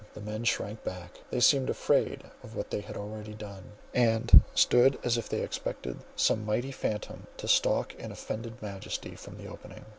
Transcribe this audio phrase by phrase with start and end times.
[0.15, 4.97] The men shrank back; they seemed afraid of what they had already done, and stood
[5.03, 9.85] as if they expected some Mighty Phantom to stalk in offended majesty from the opening.